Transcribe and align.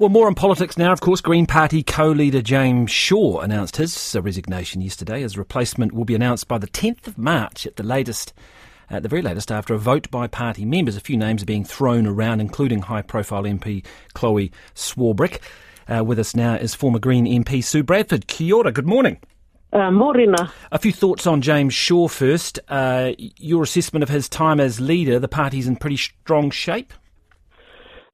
Well, 0.00 0.08
more 0.08 0.28
on 0.28 0.34
politics 0.34 0.78
now. 0.78 0.92
Of 0.92 1.02
course, 1.02 1.20
Green 1.20 1.44
Party 1.44 1.82
co-leader 1.82 2.40
James 2.40 2.90
Shaw 2.90 3.40
announced 3.40 3.76
his 3.76 4.16
resignation 4.18 4.80
yesterday. 4.80 5.20
His 5.20 5.36
replacement 5.36 5.92
will 5.92 6.06
be 6.06 6.14
announced 6.14 6.48
by 6.48 6.56
the 6.56 6.68
10th 6.68 7.06
of 7.06 7.18
March 7.18 7.66
at 7.66 7.76
the 7.76 7.82
latest. 7.82 8.32
At 8.88 9.02
the 9.02 9.10
very 9.10 9.20
latest, 9.20 9.52
after 9.52 9.74
a 9.74 9.78
vote 9.78 10.10
by 10.10 10.26
party 10.26 10.64
members, 10.64 10.96
a 10.96 11.00
few 11.00 11.18
names 11.18 11.42
are 11.42 11.46
being 11.46 11.66
thrown 11.66 12.06
around, 12.06 12.40
including 12.40 12.80
high-profile 12.80 13.42
MP 13.42 13.84
Chlöe 14.14 14.50
Swarbrick. 14.74 15.40
Uh, 15.86 16.02
with 16.02 16.18
us 16.18 16.34
now 16.34 16.54
is 16.54 16.74
former 16.74 16.98
Green 16.98 17.26
MP 17.26 17.62
Sue 17.62 17.82
Bradford. 17.82 18.26
Kia 18.26 18.54
ora, 18.54 18.72
good 18.72 18.86
morning. 18.86 19.18
Uh, 19.70 19.90
morena. 19.90 20.50
A 20.72 20.78
few 20.78 20.92
thoughts 20.92 21.26
on 21.26 21.42
James 21.42 21.74
Shaw 21.74 22.08
first. 22.08 22.58
Uh, 22.68 23.12
your 23.18 23.64
assessment 23.64 24.02
of 24.02 24.08
his 24.08 24.30
time 24.30 24.60
as 24.60 24.80
leader, 24.80 25.18
the 25.18 25.28
party's 25.28 25.68
in 25.68 25.76
pretty 25.76 25.98
strong 25.98 26.50
shape? 26.50 26.94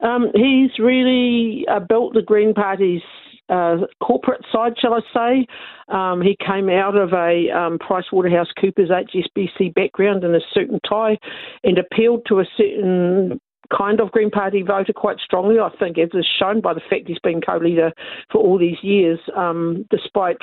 Um, 0.00 0.30
he's 0.34 0.78
really 0.78 1.64
uh, 1.70 1.80
built 1.80 2.14
the 2.14 2.22
Green 2.22 2.54
Party's 2.54 3.02
uh, 3.48 3.76
corporate 4.02 4.44
side, 4.52 4.74
shall 4.78 4.94
I 4.94 5.00
say. 5.14 5.46
Um, 5.88 6.20
he 6.20 6.36
came 6.44 6.68
out 6.68 6.96
of 6.96 7.12
a 7.12 7.50
um, 7.50 7.78
PricewaterhouseCoopers 7.78 8.90
HSBC 8.90 9.74
background 9.74 10.24
in 10.24 10.34
a 10.34 10.40
suit 10.52 10.70
and 10.70 10.80
tie 10.88 11.16
and 11.62 11.78
appealed 11.78 12.22
to 12.26 12.40
a 12.40 12.44
certain 12.56 13.40
kind 13.76 14.00
of 14.00 14.10
Green 14.10 14.30
Party 14.30 14.62
voter 14.62 14.92
quite 14.92 15.18
strongly. 15.18 15.58
I 15.58 15.70
think, 15.78 15.98
as 15.98 16.10
is 16.14 16.26
shown 16.38 16.60
by 16.60 16.74
the 16.74 16.80
fact 16.88 17.08
he's 17.08 17.18
been 17.18 17.40
co-leader 17.40 17.92
for 18.30 18.38
all 18.38 18.58
these 18.58 18.82
years, 18.82 19.18
um, 19.36 19.86
despite 19.90 20.36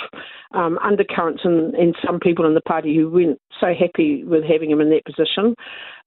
um, 0.53 0.77
undercurrents 0.83 1.41
in, 1.45 1.73
in, 1.77 1.93
some 2.05 2.19
people 2.19 2.45
in 2.45 2.53
the 2.53 2.61
party 2.61 2.95
who 2.95 3.09
weren't 3.09 3.39
so 3.59 3.73
happy 3.77 4.23
with 4.23 4.43
having 4.43 4.71
him 4.71 4.81
in 4.81 4.89
that 4.89 5.05
position. 5.05 5.55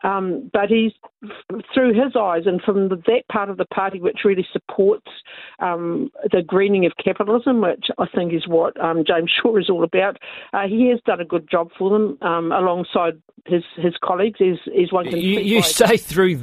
Um, 0.07 0.51
but 0.53 0.69
he's 0.69 0.93
through 1.75 1.95
his 1.95 2.15
eyes 2.17 2.43
and 2.47 2.63
from 2.63 2.89
the, 2.89 2.97
that 3.07 3.25
part 3.31 3.51
of 3.51 3.57
the 3.57 3.65
party 3.65 4.01
which 4.01 4.19
really 4.25 4.47
supports 4.53 5.11
um, 5.59 6.11
the 6.31 6.43
greening 6.43 6.87
of 6.87 6.93
capitalism, 7.03 7.61
which 7.61 7.87
I 7.99 8.07
think 8.15 8.33
is 8.33 8.47
what 8.47 8.79
um, 8.81 9.03
James 9.05 9.31
Shaw 9.31 9.57
is 9.57 9.69
all 9.69 9.83
about. 9.83 10.19
Uh, 10.53 10.69
he 10.69 10.89
has 10.91 11.01
done 11.07 11.21
a 11.21 11.25
good 11.25 11.51
job 11.51 11.71
for 11.77 11.91
them 11.91 12.19
um, 12.23 12.53
alongside 12.53 13.21
his 13.47 13.65
his 13.77 13.95
colleagues. 14.03 14.41
Is 14.41 14.59
is 14.73 14.93
one 14.93 15.07
can 15.07 15.19
you, 15.19 15.41
you 15.41 15.63
say 15.63 15.97
through 15.97 16.41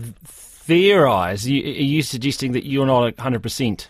their 0.67 1.07
eyes? 1.07 1.45
Are 1.45 1.51
you 1.51 2.01
suggesting 2.01 2.51
that 2.53 2.65
you're 2.65 2.85
not 2.85 3.15
100%? 3.15 3.87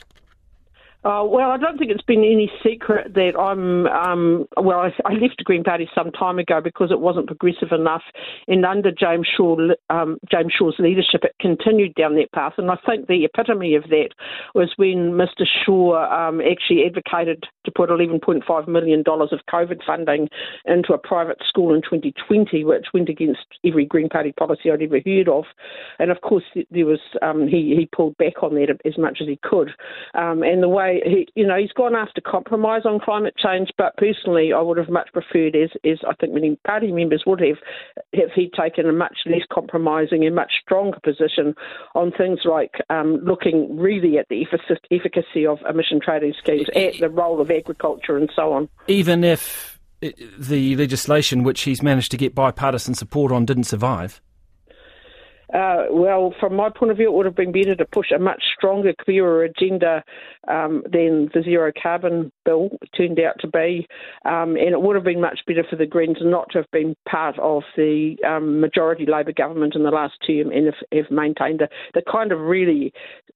Uh, 1.03 1.21
well, 1.25 1.51
I 1.51 1.57
don't 1.57 1.77
think 1.77 1.91
it's 1.91 2.03
been 2.03 2.23
any 2.23 2.49
secret 2.63 3.13
that 3.13 3.37
I'm. 3.37 3.87
Um, 3.87 4.45
well, 4.55 4.79
I, 4.79 4.93
I, 5.03 5.13
left 5.13 5.35
the 5.37 5.43
Green 5.43 5.63
Party 5.63 5.89
some 5.93 6.11
time 6.11 6.39
ago 6.39 6.61
because 6.63 6.91
it 6.91 6.99
wasn't 7.01 7.27
progressive 7.27 7.73
enough, 7.73 8.03
and 8.47 8.65
under 8.65 8.89
James 8.89 9.27
Shaw, 9.35 9.57
um, 9.89 10.17
James 10.31 10.53
Shaw's 10.57 10.75
leadership, 10.79 11.25
it 11.25 11.35
continued 11.41 11.95
down 11.95 12.15
that 12.15 12.31
path. 12.31 12.53
And 12.57 12.71
I 12.71 12.77
think 12.85 13.07
the 13.07 13.25
epitome 13.25 13.75
of 13.75 13.83
that 13.89 14.09
was 14.55 14.71
when 14.77 15.11
Mr. 15.11 15.45
Shaw 15.65 16.05
um, 16.09 16.39
actually 16.39 16.85
advocated 16.85 17.43
to 17.65 17.71
put 17.71 17.89
11.5 17.89 18.67
million 18.69 19.03
dollars 19.03 19.33
of 19.33 19.41
COVID 19.51 19.83
funding 19.85 20.29
into 20.65 20.93
a 20.93 20.97
private 20.97 21.39
school 21.45 21.73
in 21.75 21.81
2020, 21.81 22.63
which 22.63 22.87
went 22.93 23.09
against 23.09 23.41
every 23.65 23.85
Green 23.85 24.07
Party 24.07 24.31
policy 24.31 24.71
I'd 24.71 24.81
ever 24.81 25.01
heard 25.05 25.27
of. 25.27 25.43
And 25.99 26.11
of 26.11 26.21
course, 26.21 26.45
there 26.71 26.85
was 26.85 26.99
um, 27.21 27.45
he 27.45 27.75
he 27.77 27.89
pulled 27.93 28.15
back 28.15 28.41
on 28.41 28.55
that 28.55 28.79
as 28.85 28.97
much 28.97 29.17
as 29.19 29.27
he 29.27 29.37
could, 29.43 29.71
um, 30.13 30.43
and 30.43 30.63
the 30.63 30.69
way 30.69 30.92
he, 31.03 31.27
you 31.35 31.47
know, 31.47 31.57
he's 31.57 31.71
gone 31.71 31.95
after 31.95 32.21
compromise 32.21 32.83
on 32.85 32.99
climate 32.99 33.35
change, 33.37 33.69
but 33.77 33.95
personally, 33.97 34.51
I 34.53 34.61
would 34.61 34.77
have 34.77 34.89
much 34.89 35.09
preferred, 35.13 35.55
as, 35.55 35.69
as 35.83 35.99
I 36.07 36.13
think 36.15 36.33
many 36.33 36.55
party 36.65 36.91
members 36.91 37.23
would 37.25 37.41
have, 37.41 37.57
if 38.11 38.31
he'd 38.33 38.53
taken 38.53 38.87
a 38.87 38.93
much 38.93 39.17
less 39.25 39.43
compromising 39.51 40.25
and 40.25 40.35
much 40.35 40.51
stronger 40.63 40.99
position 41.03 41.55
on 41.95 42.11
things 42.11 42.39
like 42.45 42.75
um, 42.89 43.21
looking 43.23 43.77
really 43.77 44.17
at 44.17 44.27
the 44.29 44.45
efficacy 44.91 45.45
of 45.45 45.59
emission 45.69 45.99
trading 46.03 46.33
schemes, 46.37 46.67
at 46.75 46.99
the 46.99 47.09
role 47.09 47.39
of 47.41 47.49
agriculture, 47.49 48.17
and 48.17 48.31
so 48.35 48.53
on. 48.53 48.69
Even 48.87 49.23
if 49.23 49.79
the 50.01 50.75
legislation 50.75 51.43
which 51.43 51.61
he's 51.61 51.81
managed 51.81 52.11
to 52.11 52.17
get 52.17 52.35
bipartisan 52.35 52.93
support 52.93 53.31
on 53.31 53.45
didn't 53.45 53.63
survive? 53.63 54.21
Uh, 55.53 55.85
well, 55.91 56.33
from 56.39 56.55
my 56.55 56.69
point 56.69 56.91
of 56.91 56.97
view, 56.97 57.07
it 57.07 57.13
would 57.13 57.25
have 57.25 57.35
been 57.35 57.51
better 57.51 57.75
to 57.75 57.85
push 57.85 58.11
a 58.11 58.17
much 58.17 58.41
stronger, 58.57 58.93
clearer 59.03 59.43
agenda 59.43 60.03
um, 60.47 60.83
than 60.91 61.29
the 61.33 61.41
zero 61.43 61.71
carbon 61.81 62.31
bill 62.43 62.69
turned 62.97 63.19
out 63.19 63.35
to 63.39 63.47
be. 63.47 63.87
Um, 64.25 64.55
and 64.55 64.69
it 64.69 64.81
would 64.81 64.95
have 64.95 65.05
been 65.05 65.21
much 65.21 65.39
better 65.45 65.63
for 65.69 65.75
the 65.75 65.85
Greens 65.85 66.17
not 66.21 66.49
to 66.51 66.59
have 66.59 66.71
been 66.71 66.95
part 67.07 67.37
of 67.37 67.63
the 67.77 68.15
um, 68.27 68.59
majority 68.59 69.05
Labour 69.05 69.33
government 69.33 69.75
in 69.75 69.83
the 69.83 69.91
last 69.91 70.15
term 70.25 70.51
and 70.51 70.65
have, 70.65 70.75
have 70.91 71.11
maintained 71.11 71.59
the, 71.59 71.69
the 71.93 72.01
kind 72.11 72.31
of 72.31 72.39
really 72.39 72.91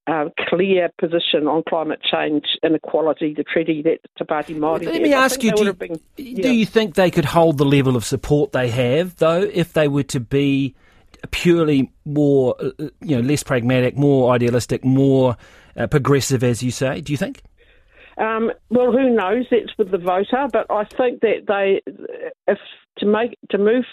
uh, 0.08 0.24
clear 0.48 0.90
position 0.98 1.46
on 1.46 1.62
climate 1.68 2.00
change, 2.02 2.44
inequality, 2.64 3.34
the 3.36 3.44
treaty 3.44 3.82
that 3.82 3.98
Te 4.16 4.24
Pāti 4.24 4.56
Māori 4.56 4.86
Let 4.86 5.02
me 5.02 5.12
ask 5.12 5.42
you, 5.42 5.52
do, 5.52 5.72
been, 5.72 6.00
yeah. 6.16 6.42
do 6.42 6.52
you 6.52 6.66
think 6.66 6.94
they 6.94 7.10
could 7.10 7.26
hold 7.26 7.58
the 7.58 7.64
level 7.64 7.94
of 7.94 8.04
support 8.04 8.52
they 8.52 8.70
have, 8.70 9.16
though, 9.16 9.42
if 9.42 9.72
they 9.72 9.86
were 9.86 10.04
to 10.04 10.20
be 10.20 10.74
purely 11.30 11.92
more, 12.04 12.54
uh, 12.60 12.70
uh, 12.78 12.88
you 13.00 13.16
know, 13.16 13.22
less 13.22 13.42
pragmatic, 13.42 13.96
more 13.96 14.32
idealistic, 14.32 14.84
more 14.84 15.36
uh, 15.76 15.86
progressive, 15.86 16.42
as 16.44 16.62
you 16.62 16.70
say? 16.70 17.00
Do 17.00 17.12
you 17.12 17.16
think? 17.16 17.42
Um, 18.18 18.50
well, 18.70 18.90
who 18.90 19.10
knows? 19.10 19.46
That's 19.50 19.76
with 19.78 19.90
the 19.90 19.98
voter, 19.98 20.48
but 20.52 20.66
I 20.70 20.84
think 20.84 21.20
that 21.20 21.44
they, 21.46 21.80
if 22.46 22.58
to 22.98 23.06
make 23.06 23.38
to 23.50 23.58
move 23.58 23.84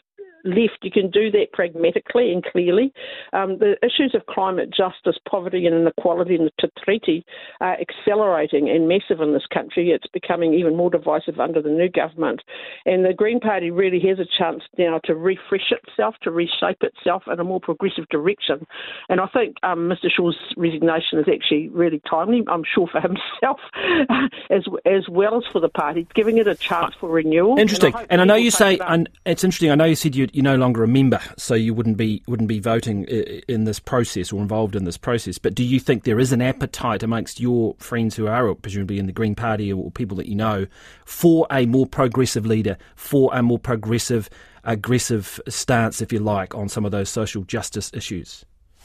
left, 0.46 0.80
you 0.84 0.92
can 0.92 1.10
do 1.10 1.32
that 1.32 1.52
pragmatically 1.54 2.32
and 2.32 2.44
clearly. 2.44 2.94
Um, 3.34 3.58
the 3.58 3.76
issues 3.84 4.14
of 4.16 4.26
climate 4.28 4.70
justice, 4.70 5.18
poverty, 5.30 5.66
and 5.66 5.76
inequality 5.76 6.36
in 6.36 6.46
the 6.46 6.70
treaty 6.84 7.26
are 7.62 7.78
accelerating 7.80 8.70
and 8.70 8.88
massive 8.88 9.22
in 9.22 9.34
this 9.34 9.46
country. 9.52 9.92
It's 9.92 10.08
becoming 10.08 10.54
even 10.54 10.76
more 10.76 10.90
divisive 10.90 11.40
under 11.40 11.62
the 11.62 11.70
new 11.70 11.90
government. 11.90 12.42
And 12.86 13.04
the 13.06 13.14
Green 13.14 13.40
Party 13.40 13.72
really 13.72 14.00
has 14.08 14.20
a 14.20 14.26
chance 14.38 14.64
now 14.78 15.00
to 15.06 15.16
refresh 15.16 15.72
itself, 15.72 16.16
to 16.24 16.32
reshape 16.32 16.82
itself 16.82 17.24
in 17.32 17.40
a 17.40 17.44
more 17.44 17.60
progressive 17.60 18.08
direction. 18.10 18.66
And 19.10 19.20
I 19.20 19.28
think 19.28 19.58
um, 19.64 19.90
Mr. 19.90 20.10
Shaw's 20.10 20.38
resignation 20.58 21.20
is 21.20 21.26
actually 21.32 21.70
really 21.70 22.02
timely, 22.10 22.44
I'm 22.48 22.64
sure, 22.64 22.88
for 22.88 23.02
himself 23.02 23.60
as, 24.50 24.66
as 24.86 25.10
well 25.10 25.38
as 25.38 25.44
for 25.52 25.60
the 25.60 25.70
party, 25.70 26.08
giving 26.14 26.38
it 26.38 26.48
a 26.48 26.56
chance 26.56 26.96
for 27.00 27.10
renewal. 27.10 27.58
Interesting. 27.58 27.94
And 27.94 27.98
I, 27.98 28.06
and 28.10 28.22
I 28.22 28.26
know 28.26 28.36
you 28.36 28.52
say, 28.52 28.78
and 28.80 29.10
it's 29.26 29.44
interesting, 29.44 29.72
I 29.72 29.76
know 29.76 29.86
you 29.86 29.96
said 29.96 30.16
you 30.16 30.28
you're 30.36 30.44
no 30.44 30.58
longer 30.58 30.84
a 30.84 30.88
member, 30.88 31.22
so 31.38 31.56
you 31.56 31.74
wouldn't 31.74 31.96
be 31.96 32.22
wouldn't 32.28 32.50
be 32.50 32.60
voting 32.60 33.06
in 33.06 33.64
this 33.64 33.80
process 33.80 34.34
or 34.34 34.42
involved 34.42 34.76
in 34.76 34.84
this 34.84 34.98
process. 34.98 35.38
But 35.38 35.56
do 35.56 35.64
you 35.64 35.80
think 35.80 36.04
there 36.04 36.20
is 36.20 36.34
an 36.34 36.42
appetite 36.42 37.04
amongst 37.04 37.40
your 37.40 37.74
friends 37.80 38.18
who 38.18 38.28
are 38.28 38.54
presumably 38.54 39.00
in 39.00 39.06
the 39.06 39.14
Green 39.14 39.34
Party 39.34 39.72
or 39.72 39.90
people 39.92 40.18
that 40.18 40.28
you 40.28 40.36
know 40.36 40.68
for 41.06 41.48
a 41.50 41.66
more 41.66 41.86
progressive 41.86 42.46
leader, 42.46 42.78
for 42.98 43.30
a 43.34 43.42
more 43.42 43.58
progressive, 43.58 44.30
aggressive 44.66 45.40
stance, 45.48 46.02
if 46.02 46.12
you 46.12 46.20
like, 46.20 46.54
on 46.54 46.68
some 46.68 46.84
of 46.84 46.92
those 46.92 47.08
social 47.08 47.44
justice 47.44 47.90
issues? 47.94 48.44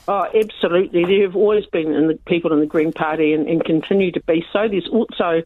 Oh, 0.09 0.27
absolutely. 0.35 1.05
There 1.05 1.23
have 1.23 1.37
always 1.37 1.67
been 1.67 1.93
in 1.93 2.09
the 2.09 2.19
people 2.27 2.53
in 2.53 2.61
the 2.61 2.67
Green 2.67 2.93
Party 2.93 3.33
and, 3.33 3.49
and 3.49 3.65
continue 3.65 4.11
to 4.13 4.21
be 4.21 4.45
so. 4.53 4.67
There's 4.69 4.89
also, 4.89 5.43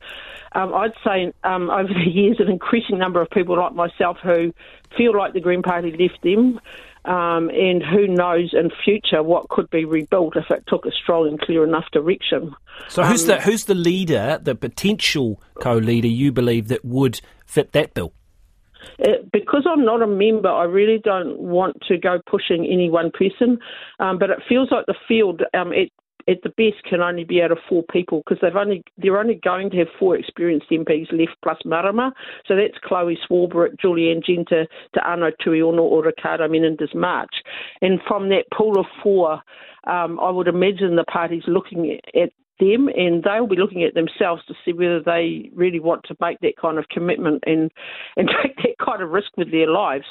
um, 0.52 0.74
I'd 0.74 0.92
say, 1.04 1.32
um, 1.44 1.70
over 1.70 1.88
the 1.92 2.10
years, 2.10 2.38
an 2.40 2.48
increasing 2.48 2.98
number 2.98 3.20
of 3.20 3.30
people 3.30 3.58
like 3.58 3.74
myself 3.74 4.18
who 4.22 4.52
feel 4.96 5.16
like 5.16 5.32
the 5.32 5.40
Green 5.40 5.62
Party 5.62 5.90
left 5.90 6.22
them. 6.22 6.60
Um, 7.06 7.50
and 7.50 7.82
who 7.82 8.06
knows 8.06 8.54
in 8.54 8.70
future 8.82 9.22
what 9.22 9.50
could 9.50 9.68
be 9.68 9.84
rebuilt 9.84 10.36
if 10.36 10.50
it 10.50 10.64
took 10.66 10.86
a 10.86 10.90
strong 10.90 11.28
and 11.28 11.38
clear 11.38 11.62
enough 11.62 11.84
direction. 11.92 12.54
So, 12.88 13.02
who's 13.02 13.26
the 13.26 13.36
um, 13.36 13.42
who's 13.42 13.66
the 13.66 13.74
leader, 13.74 14.40
the 14.42 14.54
potential 14.54 15.38
co-leader 15.60 16.08
you 16.08 16.32
believe 16.32 16.68
that 16.68 16.82
would 16.82 17.20
fit 17.44 17.72
that 17.72 17.92
bill? 17.92 18.14
Uh, 19.02 19.22
because 19.32 19.66
I'm 19.70 19.84
not 19.84 20.02
a 20.02 20.06
member, 20.06 20.48
I 20.48 20.64
really 20.64 21.00
don't 21.02 21.38
want 21.38 21.76
to 21.88 21.98
go 21.98 22.20
pushing 22.30 22.66
any 22.66 22.90
one 22.90 23.10
person. 23.10 23.58
Um, 24.00 24.18
but 24.18 24.30
it 24.30 24.38
feels 24.48 24.68
like 24.70 24.86
the 24.86 24.94
field 25.06 25.42
um, 25.54 25.72
at, 25.72 25.88
the 26.26 26.48
best 26.56 26.82
can 26.88 27.00
only 27.00 27.24
be 27.24 27.42
out 27.42 27.52
of 27.52 27.58
four 27.68 27.82
people 27.90 28.22
because 28.24 28.38
they've 28.40 28.56
only 28.56 28.82
they're 28.96 29.18
only 29.18 29.38
going 29.44 29.68
to 29.70 29.76
have 29.76 29.88
four 29.98 30.16
experienced 30.16 30.70
MPs 30.70 31.12
left 31.12 31.36
plus 31.42 31.58
Marama. 31.66 32.14
So 32.46 32.56
that's 32.56 32.82
Chlöe 32.82 33.16
Swarbrick, 33.28 33.78
Julie 33.78 34.10
Anne 34.10 34.22
Genter, 34.22 34.66
Teanau 34.96 35.32
Tuiono 35.44 35.80
or 35.80 36.04
Ricardo 36.04 36.48
Menendez 36.48 36.94
March. 36.94 37.42
And 37.82 38.00
from 38.08 38.30
that 38.30 38.44
pool 38.56 38.78
of 38.78 38.86
four, 39.02 39.42
um, 39.86 40.18
I 40.18 40.30
would 40.30 40.48
imagine 40.48 40.96
the 40.96 41.04
party's 41.04 41.44
looking 41.46 41.98
at 42.14 42.30
them 42.58 42.88
and 42.88 43.22
they'll 43.22 43.46
be 43.46 43.56
looking 43.56 43.82
at 43.82 43.94
themselves 43.94 44.42
to 44.46 44.54
see 44.64 44.72
whether 44.72 45.00
they 45.00 45.50
really 45.54 45.80
want 45.80 46.04
to 46.04 46.16
make 46.20 46.38
that 46.40 46.56
kind 46.60 46.78
of 46.78 46.88
commitment 46.88 47.42
and, 47.46 47.70
and 48.16 48.30
take 48.42 48.56
that 48.56 48.84
kind 48.84 49.02
of 49.02 49.10
risk 49.10 49.30
with 49.36 49.50
their 49.50 49.68
lives. 49.68 50.06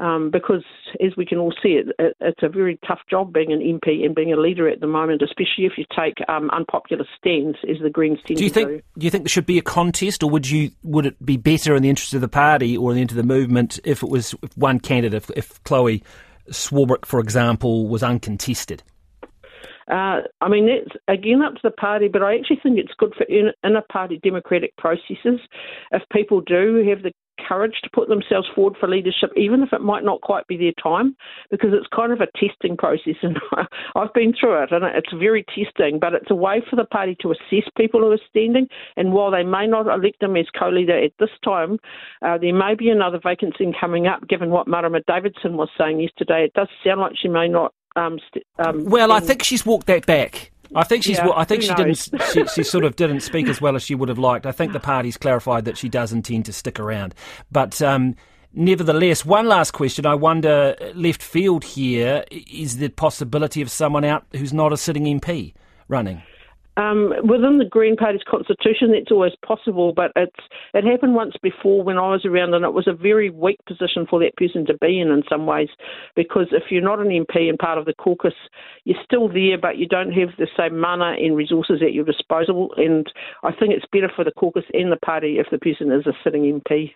Um, 0.00 0.30
because 0.30 0.62
as 1.04 1.16
we 1.16 1.26
can 1.26 1.38
all 1.38 1.52
see, 1.60 1.70
it, 1.70 1.88
it, 1.98 2.16
it's 2.20 2.42
a 2.44 2.48
very 2.48 2.78
tough 2.86 3.00
job 3.10 3.32
being 3.32 3.52
an 3.52 3.58
MP 3.58 4.04
and 4.04 4.14
being 4.14 4.32
a 4.32 4.36
leader 4.36 4.68
at 4.68 4.78
the 4.78 4.86
moment, 4.86 5.22
especially 5.22 5.64
if 5.64 5.72
you 5.76 5.84
take 5.98 6.14
um, 6.28 6.50
unpopular 6.50 7.04
stands, 7.18 7.58
as 7.68 7.78
the 7.82 7.90
Greens 7.90 8.20
tend 8.24 8.38
do 8.38 8.44
you 8.44 8.50
think, 8.50 8.68
do. 8.68 8.80
Do 8.96 9.04
you 9.04 9.10
think 9.10 9.24
there 9.24 9.28
should 9.28 9.44
be 9.44 9.58
a 9.58 9.62
contest, 9.62 10.22
or 10.22 10.30
would 10.30 10.48
you 10.48 10.70
would 10.84 11.06
it 11.06 11.26
be 11.26 11.36
better 11.36 11.74
in 11.74 11.82
the 11.82 11.88
interest 11.88 12.14
of 12.14 12.20
the 12.20 12.28
party 12.28 12.76
or 12.76 12.92
in 12.92 12.94
the 12.94 13.02
interest 13.02 13.18
of 13.18 13.26
the 13.26 13.34
movement 13.34 13.80
if 13.82 14.04
it 14.04 14.08
was 14.08 14.36
one 14.54 14.78
candidate, 14.78 15.14
if, 15.14 15.36
if 15.36 15.60
Chlöe 15.64 16.00
Swarbrick, 16.48 17.04
for 17.04 17.18
example, 17.18 17.88
was 17.88 18.04
uncontested? 18.04 18.84
Uh, 19.90 20.20
I 20.40 20.48
mean, 20.48 20.66
that's 20.66 20.96
again 21.08 21.42
up 21.42 21.54
to 21.54 21.60
the 21.62 21.70
party, 21.70 22.08
but 22.08 22.22
I 22.22 22.36
actually 22.36 22.60
think 22.62 22.78
it's 22.78 22.92
good 22.98 23.14
for 23.16 23.26
inner 23.28 23.82
party 23.90 24.20
democratic 24.22 24.76
processes 24.76 25.40
if 25.92 26.02
people 26.12 26.40
do 26.40 26.84
have 26.88 27.02
the 27.02 27.12
courage 27.46 27.80
to 27.82 27.90
put 27.92 28.08
themselves 28.08 28.48
forward 28.54 28.74
for 28.78 28.88
leadership, 28.88 29.30
even 29.36 29.62
if 29.62 29.72
it 29.72 29.80
might 29.80 30.04
not 30.04 30.20
quite 30.20 30.46
be 30.46 30.56
their 30.56 30.72
time, 30.82 31.16
because 31.50 31.70
it's 31.72 31.86
kind 31.94 32.12
of 32.12 32.20
a 32.20 32.26
testing 32.38 32.76
process. 32.76 33.14
And 33.22 33.38
I've 33.94 34.12
been 34.14 34.32
through 34.38 34.62
it, 34.62 34.72
and 34.72 34.84
it's 34.84 35.12
very 35.12 35.44
testing, 35.44 35.98
but 35.98 36.14
it's 36.14 36.30
a 36.30 36.34
way 36.34 36.62
for 36.68 36.76
the 36.76 36.84
party 36.84 37.16
to 37.20 37.32
assess 37.32 37.68
people 37.76 38.00
who 38.00 38.12
are 38.12 38.18
standing. 38.28 38.68
And 38.96 39.12
while 39.12 39.30
they 39.30 39.42
may 39.42 39.66
not 39.66 39.86
elect 39.86 40.20
them 40.20 40.36
as 40.36 40.46
co 40.58 40.68
leader 40.68 40.98
at 40.98 41.12
this 41.18 41.30
time, 41.44 41.78
uh, 42.22 42.38
there 42.38 42.54
may 42.54 42.74
be 42.74 42.90
another 42.90 43.20
vacancy 43.22 43.70
coming 43.78 44.06
up, 44.06 44.26
given 44.28 44.50
what 44.50 44.68
Marama 44.68 45.00
Davidson 45.06 45.56
was 45.56 45.68
saying 45.78 46.00
yesterday. 46.00 46.44
It 46.44 46.54
does 46.54 46.68
sound 46.84 47.00
like 47.00 47.12
she 47.20 47.28
may 47.28 47.48
not. 47.48 47.72
Um, 47.96 48.18
st- 48.30 48.46
um, 48.58 48.84
well, 48.84 49.12
I 49.12 49.20
think 49.20 49.42
she's 49.42 49.64
walked 49.66 49.86
that 49.86 50.06
back. 50.06 50.50
I 50.74 50.84
think 50.84 51.04
she's. 51.04 51.18
Yeah, 51.18 51.30
I 51.34 51.44
think 51.44 51.62
she 51.62 51.68
knows? 51.74 52.06
didn't. 52.06 52.28
She, 52.32 52.46
she, 52.46 52.62
sort 52.62 52.84
of 52.84 52.96
didn't 52.96 53.20
speak 53.20 53.48
as 53.48 53.60
well 53.60 53.74
as 53.74 53.82
she 53.82 53.94
would 53.94 54.08
have 54.08 54.18
liked. 54.18 54.46
I 54.46 54.52
think 54.52 54.72
the 54.72 54.80
party's 54.94 55.16
clarified 55.16 55.64
that 55.64 55.78
she 55.78 55.88
does 55.88 56.12
intend 56.12 56.46
to 56.46 56.52
stick 56.52 56.78
around, 56.80 57.14
but. 57.50 57.80
Um, 57.82 58.16
nevertheless, 58.54 59.26
one 59.26 59.46
last 59.46 59.72
question. 59.72 60.06
I 60.06 60.14
wonder, 60.14 60.74
left 60.94 61.22
field 61.22 61.64
here, 61.64 62.24
is 62.30 62.78
the 62.78 62.88
possibility 62.88 63.60
of 63.60 63.70
someone 63.70 64.04
out 64.04 64.24
who's 64.34 64.54
not 64.54 64.72
a 64.72 64.76
sitting 64.76 65.04
MP 65.04 65.52
running? 65.86 66.22
Um, 66.78 67.12
within 67.24 67.58
the 67.58 67.64
Green 67.68 67.96
Party's 67.96 68.22
constitution, 68.22 68.92
that's 68.92 69.10
always 69.10 69.32
possible, 69.44 69.92
but 69.92 70.12
it's 70.14 70.36
it 70.74 70.84
happened 70.84 71.16
once 71.16 71.34
before 71.42 71.82
when 71.82 71.98
I 71.98 72.10
was 72.12 72.24
around, 72.24 72.54
and 72.54 72.64
it 72.64 72.72
was 72.72 72.86
a 72.86 72.92
very 72.92 73.30
weak 73.30 73.58
position 73.66 74.06
for 74.08 74.20
that 74.20 74.36
person 74.36 74.64
to 74.66 74.78
be 74.78 75.00
in 75.00 75.08
in 75.08 75.24
some 75.28 75.44
ways, 75.44 75.68
because 76.14 76.46
if 76.52 76.70
you're 76.70 76.80
not 76.80 77.00
an 77.00 77.08
MP 77.08 77.48
and 77.48 77.58
part 77.58 77.78
of 77.78 77.84
the 77.84 77.94
caucus, 77.94 78.34
you're 78.84 79.02
still 79.04 79.28
there, 79.28 79.58
but 79.60 79.76
you 79.76 79.88
don't 79.88 80.12
have 80.12 80.28
the 80.38 80.46
same 80.56 80.78
mana 80.78 81.16
and 81.18 81.34
resources 81.36 81.82
at 81.82 81.94
your 81.94 82.04
disposal. 82.04 82.72
And 82.76 83.10
I 83.42 83.50
think 83.50 83.72
it's 83.74 83.86
better 83.90 84.10
for 84.14 84.24
the 84.24 84.30
caucus 84.30 84.64
and 84.72 84.92
the 84.92 85.04
party 85.04 85.38
if 85.40 85.48
the 85.50 85.58
person 85.58 85.90
is 85.90 86.06
a 86.06 86.12
sitting 86.22 86.42
MP. 86.44 86.92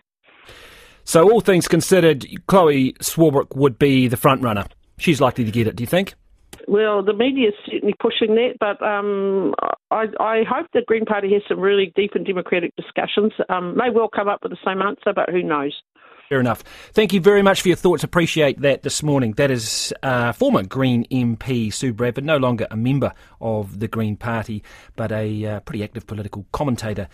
So, 1.03 1.29
all 1.29 1.41
things 1.41 1.67
considered, 1.67 2.21
Chlöe 2.47 2.97
Swarbrick 2.99 3.57
would 3.57 3.77
be 3.77 4.07
the 4.07 4.15
front 4.15 4.41
runner. 4.41 4.65
She's 4.97 5.19
likely 5.19 5.43
to 5.43 5.51
get 5.51 5.67
it. 5.67 5.75
Do 5.75 5.83
you 5.83 5.87
think? 5.87 6.13
Well, 6.67 7.03
the 7.03 7.13
media 7.13 7.49
is 7.49 7.55
certainly 7.65 7.93
pushing 7.99 8.35
that, 8.35 8.55
but 8.59 8.81
um, 8.85 9.53
I, 9.91 10.05
I, 10.19 10.43
hope 10.47 10.67
the 10.73 10.81
Green 10.85 11.05
Party 11.05 11.33
has 11.33 11.41
some 11.47 11.59
really 11.59 11.91
deep 11.95 12.11
and 12.15 12.25
democratic 12.25 12.73
discussions. 12.75 13.33
Um, 13.49 13.75
may 13.75 13.89
well 13.89 14.07
come 14.07 14.29
up 14.29 14.39
with 14.43 14.51
the 14.51 14.57
same 14.65 14.81
answer, 14.81 15.11
but 15.13 15.29
who 15.29 15.43
knows? 15.43 15.73
Fair 16.29 16.39
enough. 16.39 16.63
Thank 16.93 17.13
you 17.13 17.19
very 17.19 17.41
much 17.41 17.61
for 17.61 17.67
your 17.67 17.77
thoughts. 17.77 18.03
Appreciate 18.03 18.61
that 18.61 18.81
this 18.81 19.03
morning. 19.03 19.33
That 19.33 19.51
is 19.51 19.93
uh, 20.01 20.31
former 20.31 20.63
Green 20.63 21.05
MP 21.11 21.71
Sue 21.71 21.93
Bradford, 21.93 22.23
no 22.23 22.37
longer 22.37 22.65
a 22.71 22.77
member 22.77 23.13
of 23.41 23.79
the 23.79 23.87
Green 23.87 24.15
Party, 24.15 24.63
but 24.95 25.11
a 25.11 25.45
uh, 25.45 25.59
pretty 25.59 25.83
active 25.83 26.07
political 26.07 26.45
commentator 26.53 27.07